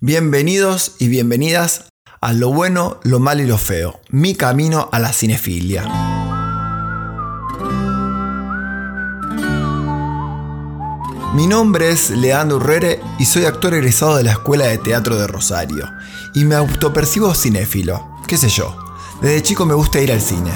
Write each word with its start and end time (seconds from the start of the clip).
Bienvenidos 0.00 0.96
y 0.98 1.08
bienvenidas 1.08 1.84
a 2.20 2.32
Lo 2.32 2.52
bueno, 2.52 2.98
lo 3.04 3.20
malo 3.20 3.42
y 3.42 3.46
lo 3.46 3.56
feo, 3.56 4.00
mi 4.10 4.34
camino 4.34 4.88
a 4.92 4.98
la 4.98 5.12
cinefilia. 5.12 5.84
Mi 11.34 11.46
nombre 11.46 11.90
es 11.90 12.10
Leandro 12.10 12.56
Urrere 12.56 13.00
y 13.18 13.24
soy 13.24 13.44
actor 13.44 13.72
egresado 13.72 14.16
de 14.16 14.24
la 14.24 14.32
Escuela 14.32 14.66
de 14.66 14.78
Teatro 14.78 15.16
de 15.16 15.26
Rosario. 15.26 15.90
Y 16.34 16.44
me 16.44 16.56
autopercibo 16.56 17.32
cinéfilo, 17.34 18.16
qué 18.26 18.36
sé 18.36 18.48
yo. 18.48 18.76
Desde 19.22 19.42
chico 19.42 19.64
me 19.64 19.74
gusta 19.74 20.00
ir 20.00 20.12
al 20.12 20.20
cine 20.20 20.50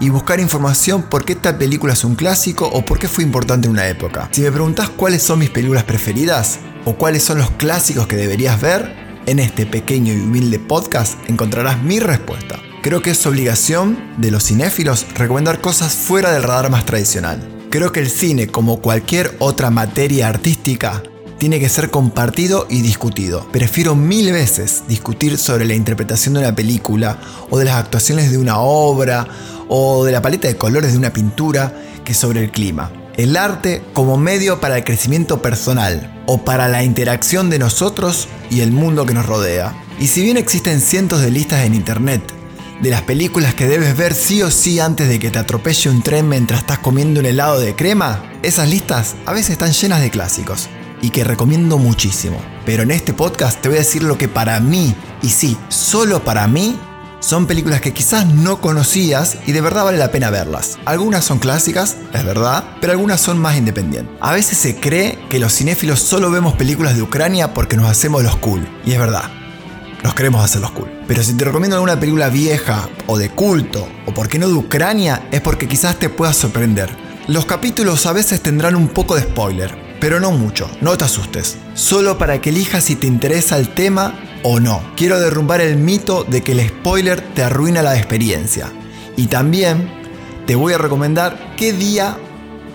y 0.00 0.10
buscar 0.10 0.40
información 0.40 1.04
por 1.04 1.24
qué 1.24 1.34
esta 1.34 1.56
película 1.56 1.92
es 1.92 2.04
un 2.04 2.16
clásico 2.16 2.66
o 2.66 2.84
por 2.84 2.98
qué 2.98 3.08
fue 3.08 3.22
importante 3.22 3.66
en 3.66 3.72
una 3.72 3.86
época. 3.86 4.28
Si 4.32 4.42
me 4.42 4.50
preguntas 4.50 4.90
cuáles 4.90 5.22
son 5.22 5.38
mis 5.38 5.50
películas 5.50 5.84
preferidas 5.84 6.58
o 6.84 6.94
cuáles 6.94 7.24
son 7.24 7.38
los 7.38 7.50
clásicos 7.52 8.06
que 8.06 8.16
deberías 8.16 8.60
ver, 8.60 9.02
en 9.26 9.38
este 9.38 9.66
pequeño 9.66 10.12
y 10.12 10.16
humilde 10.16 10.58
podcast 10.58 11.14
encontrarás 11.28 11.82
mi 11.82 12.00
respuesta. 12.00 12.58
Creo 12.82 13.02
que 13.02 13.10
es 13.10 13.26
obligación 13.26 13.96
de 14.18 14.32
los 14.32 14.44
cinéfilos 14.44 15.06
recomendar 15.14 15.60
cosas 15.60 15.94
fuera 15.94 16.32
del 16.32 16.42
radar 16.42 16.70
más 16.70 16.84
tradicional. 16.84 17.40
Creo 17.70 17.92
que 17.92 18.00
el 18.00 18.10
cine, 18.10 18.48
como 18.48 18.80
cualquier 18.80 19.36
otra 19.38 19.70
materia 19.70 20.28
artística, 20.28 21.02
tiene 21.38 21.60
que 21.60 21.68
ser 21.68 21.90
compartido 21.90 22.66
y 22.68 22.82
discutido. 22.82 23.46
Prefiero 23.50 23.94
mil 23.94 24.32
veces 24.32 24.82
discutir 24.88 25.38
sobre 25.38 25.64
la 25.64 25.74
interpretación 25.74 26.34
de 26.34 26.40
una 26.40 26.54
película 26.54 27.18
o 27.50 27.58
de 27.58 27.64
las 27.64 27.76
actuaciones 27.76 28.30
de 28.30 28.38
una 28.38 28.58
obra 28.58 29.26
o 29.68 30.04
de 30.04 30.12
la 30.12 30.22
paleta 30.22 30.48
de 30.48 30.56
colores 30.56 30.92
de 30.92 30.98
una 30.98 31.12
pintura 31.12 31.72
que 32.04 32.14
sobre 32.14 32.44
el 32.44 32.50
clima. 32.50 32.90
El 33.16 33.36
arte 33.36 33.82
como 33.92 34.16
medio 34.16 34.60
para 34.60 34.78
el 34.78 34.84
crecimiento 34.84 35.42
personal 35.42 36.21
o 36.32 36.38
para 36.38 36.66
la 36.66 36.82
interacción 36.82 37.50
de 37.50 37.58
nosotros 37.58 38.26
y 38.48 38.60
el 38.60 38.72
mundo 38.72 39.04
que 39.04 39.12
nos 39.12 39.26
rodea. 39.26 39.76
Y 40.00 40.06
si 40.06 40.22
bien 40.22 40.38
existen 40.38 40.80
cientos 40.80 41.20
de 41.20 41.30
listas 41.30 41.66
en 41.66 41.74
internet 41.74 42.22
de 42.80 42.88
las 42.88 43.02
películas 43.02 43.54
que 43.54 43.66
debes 43.66 43.94
ver 43.98 44.14
sí 44.14 44.40
o 44.40 44.50
sí 44.50 44.80
antes 44.80 45.10
de 45.10 45.18
que 45.18 45.30
te 45.30 45.38
atropelle 45.38 45.90
un 45.90 46.00
tren 46.00 46.30
mientras 46.30 46.60
estás 46.60 46.78
comiendo 46.78 47.20
un 47.20 47.26
helado 47.26 47.60
de 47.60 47.76
crema, 47.76 48.32
esas 48.42 48.70
listas 48.70 49.14
a 49.26 49.34
veces 49.34 49.50
están 49.50 49.72
llenas 49.72 50.00
de 50.00 50.10
clásicos 50.10 50.70
y 51.02 51.10
que 51.10 51.22
recomiendo 51.22 51.76
muchísimo. 51.76 52.40
Pero 52.64 52.82
en 52.82 52.92
este 52.92 53.12
podcast 53.12 53.60
te 53.60 53.68
voy 53.68 53.76
a 53.76 53.80
decir 53.80 54.02
lo 54.02 54.16
que 54.16 54.28
para 54.28 54.58
mí, 54.58 54.94
y 55.20 55.28
sí, 55.28 55.58
solo 55.68 56.24
para 56.24 56.46
mí, 56.46 56.78
son 57.22 57.46
películas 57.46 57.80
que 57.80 57.92
quizás 57.92 58.26
no 58.26 58.60
conocías 58.60 59.38
y 59.46 59.52
de 59.52 59.60
verdad 59.60 59.84
vale 59.84 59.96
la 59.96 60.10
pena 60.10 60.28
verlas. 60.28 60.76
Algunas 60.84 61.24
son 61.24 61.38
clásicas, 61.38 61.96
es 62.12 62.24
verdad, 62.24 62.64
pero 62.80 62.92
algunas 62.92 63.20
son 63.20 63.38
más 63.38 63.56
independientes. 63.56 64.12
A 64.20 64.32
veces 64.32 64.58
se 64.58 64.74
cree 64.74 65.18
que 65.30 65.38
los 65.38 65.54
cinéfilos 65.54 66.00
solo 66.00 66.32
vemos 66.32 66.54
películas 66.54 66.96
de 66.96 67.02
Ucrania 67.02 67.54
porque 67.54 67.76
nos 67.76 67.88
hacemos 67.88 68.24
los 68.24 68.36
cool, 68.36 68.68
y 68.84 68.92
es 68.92 68.98
verdad. 68.98 69.30
Nos 70.02 70.14
queremos 70.14 70.44
hacer 70.44 70.60
los 70.60 70.72
cool. 70.72 70.90
Pero 71.06 71.22
si 71.22 71.34
te 71.34 71.44
recomiendo 71.44 71.76
alguna 71.76 72.00
película 72.00 72.28
vieja 72.28 72.88
o 73.06 73.16
de 73.16 73.30
culto, 73.30 73.88
o 74.06 74.12
porque 74.12 74.40
no 74.40 74.48
de 74.48 74.54
Ucrania, 74.54 75.28
es 75.30 75.40
porque 75.40 75.68
quizás 75.68 76.00
te 76.00 76.08
pueda 76.08 76.32
sorprender. 76.32 76.90
Los 77.28 77.46
capítulos 77.46 78.04
a 78.06 78.12
veces 78.12 78.42
tendrán 78.42 78.74
un 78.74 78.88
poco 78.88 79.14
de 79.14 79.22
spoiler, 79.22 79.72
pero 80.00 80.18
no 80.18 80.32
mucho, 80.32 80.68
no 80.80 80.98
te 80.98 81.04
asustes. 81.04 81.56
Solo 81.74 82.18
para 82.18 82.40
que 82.40 82.50
elijas 82.50 82.82
si 82.82 82.96
te 82.96 83.06
interesa 83.06 83.56
el 83.58 83.68
tema 83.68 84.12
o 84.42 84.60
no. 84.60 84.82
Quiero 84.96 85.20
derrumbar 85.20 85.60
el 85.60 85.76
mito 85.76 86.24
de 86.24 86.42
que 86.42 86.52
el 86.52 86.68
spoiler 86.68 87.20
te 87.20 87.42
arruina 87.42 87.82
la 87.82 87.96
experiencia. 87.96 88.72
Y 89.16 89.26
también 89.26 89.90
te 90.46 90.54
voy 90.54 90.72
a 90.72 90.78
recomendar 90.78 91.54
qué 91.56 91.72
día 91.72 92.16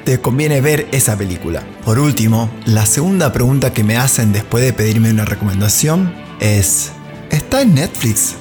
te 0.05 0.21
conviene 0.21 0.61
ver 0.61 0.87
esa 0.91 1.17
película. 1.17 1.63
Por 1.83 1.99
último, 1.99 2.49
la 2.65 2.85
segunda 2.85 3.33
pregunta 3.33 3.73
que 3.73 3.83
me 3.83 3.97
hacen 3.97 4.31
después 4.31 4.63
de 4.63 4.73
pedirme 4.73 5.11
una 5.11 5.25
recomendación 5.25 6.13
es, 6.39 6.91
¿está 7.29 7.61
en 7.61 7.75
Netflix? 7.75 8.35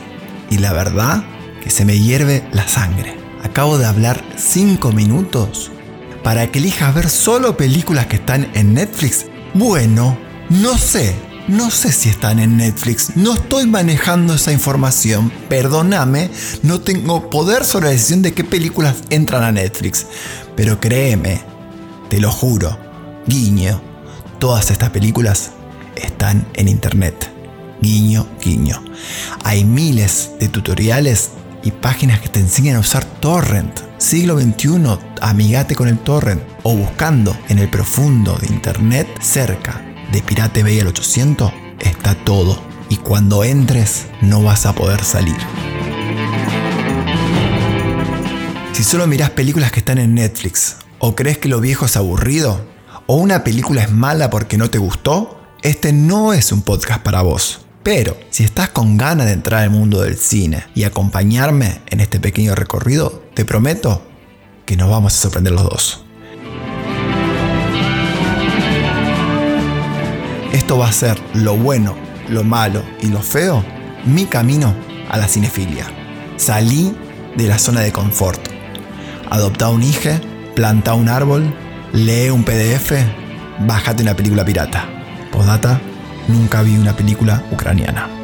Y 0.50 0.58
la 0.58 0.72
verdad 0.72 1.24
que 1.62 1.70
se 1.70 1.84
me 1.84 1.98
hierve 1.98 2.44
la 2.52 2.68
sangre. 2.68 3.16
Acabo 3.42 3.78
de 3.78 3.86
hablar 3.86 4.22
5 4.36 4.92
minutos 4.92 5.72
para 6.26 6.50
que 6.50 6.58
elijas 6.58 6.92
ver 6.92 7.08
solo 7.08 7.56
películas 7.56 8.06
que 8.06 8.16
están 8.16 8.50
en 8.54 8.74
Netflix? 8.74 9.26
Bueno, 9.54 10.18
no 10.50 10.76
sé. 10.76 11.14
No 11.48 11.70
sé 11.70 11.92
si 11.92 12.08
están 12.08 12.40
en 12.40 12.56
Netflix, 12.56 13.12
no 13.14 13.34
estoy 13.34 13.66
manejando 13.66 14.34
esa 14.34 14.50
información, 14.50 15.30
perdóname, 15.48 16.28
no 16.64 16.80
tengo 16.80 17.30
poder 17.30 17.64
sobre 17.64 17.86
la 17.86 17.92
decisión 17.92 18.20
de 18.22 18.32
qué 18.32 18.42
películas 18.42 18.96
entran 19.10 19.44
a 19.44 19.52
Netflix. 19.52 20.06
Pero 20.56 20.80
créeme, 20.80 21.40
te 22.08 22.18
lo 22.18 22.32
juro, 22.32 22.76
guiño, 23.28 23.80
todas 24.40 24.72
estas 24.72 24.90
películas 24.90 25.52
están 25.94 26.48
en 26.54 26.66
internet. 26.66 27.30
Guiño, 27.80 28.26
guiño. 28.42 28.82
Hay 29.44 29.64
miles 29.64 30.32
de 30.40 30.48
tutoriales 30.48 31.30
y 31.62 31.70
páginas 31.70 32.18
que 32.18 32.28
te 32.28 32.40
enseñan 32.40 32.74
a 32.74 32.80
usar 32.80 33.04
torrent 33.04 33.78
siglo 33.98 34.36
XXI, 34.40 34.98
amigate 35.20 35.76
con 35.76 35.86
el 35.86 35.98
torrent 36.00 36.42
o 36.64 36.74
buscando 36.74 37.36
en 37.48 37.60
el 37.60 37.70
profundo 37.70 38.36
de 38.36 38.48
internet 38.48 39.06
cerca 39.20 39.95
de 40.12 40.22
Pirate 40.22 40.62
Bay 40.62 40.80
al 40.80 40.88
800 40.88 41.52
está 41.80 42.14
todo 42.14 42.60
y 42.88 42.96
cuando 42.96 43.44
entres 43.44 44.06
no 44.20 44.42
vas 44.42 44.66
a 44.66 44.74
poder 44.74 45.02
salir. 45.02 45.36
Si 48.72 48.84
solo 48.84 49.06
mirás 49.06 49.30
películas 49.30 49.72
que 49.72 49.80
están 49.80 49.98
en 49.98 50.14
Netflix 50.14 50.76
o 50.98 51.14
crees 51.14 51.38
que 51.38 51.48
lo 51.48 51.60
viejo 51.60 51.86
es 51.86 51.96
aburrido 51.96 52.64
o 53.06 53.16
una 53.16 53.44
película 53.44 53.82
es 53.82 53.90
mala 53.90 54.30
porque 54.30 54.58
no 54.58 54.70
te 54.70 54.78
gustó, 54.78 55.40
este 55.62 55.92
no 55.92 56.32
es 56.32 56.52
un 56.52 56.62
podcast 56.62 57.02
para 57.02 57.22
vos. 57.22 57.60
Pero 57.82 58.16
si 58.30 58.44
estás 58.44 58.70
con 58.70 58.96
ganas 58.96 59.26
de 59.26 59.32
entrar 59.32 59.62
al 59.62 59.70
mundo 59.70 60.02
del 60.02 60.16
cine 60.16 60.64
y 60.74 60.84
acompañarme 60.84 61.80
en 61.86 62.00
este 62.00 62.18
pequeño 62.18 62.54
recorrido, 62.54 63.22
te 63.34 63.44
prometo 63.44 64.02
que 64.64 64.76
nos 64.76 64.90
vamos 64.90 65.14
a 65.14 65.18
sorprender 65.18 65.52
los 65.52 65.64
dos. 65.64 66.05
Esto 70.66 70.78
va 70.78 70.88
a 70.88 70.92
ser 70.92 71.16
lo 71.32 71.56
bueno, 71.56 71.94
lo 72.28 72.42
malo 72.42 72.82
y 73.00 73.06
lo 73.06 73.20
feo, 73.20 73.62
mi 74.04 74.24
camino 74.24 74.74
a 75.08 75.16
la 75.16 75.28
cinefilia. 75.28 75.86
Salí 76.38 76.92
de 77.36 77.46
la 77.46 77.56
zona 77.56 77.82
de 77.82 77.92
confort. 77.92 78.40
Adopta 79.30 79.68
un 79.68 79.84
hijo, 79.84 80.10
planta 80.56 80.94
un 80.94 81.08
árbol, 81.08 81.54
lee 81.92 82.30
un 82.30 82.42
PDF, 82.42 82.94
bájate 83.60 84.02
una 84.02 84.16
película 84.16 84.44
pirata. 84.44 84.88
Podata 85.30 85.80
nunca 86.26 86.62
vi 86.62 86.76
una 86.76 86.96
película 86.96 87.44
ucraniana. 87.52 88.15